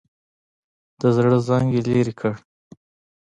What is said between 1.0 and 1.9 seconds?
زړه زنګ یې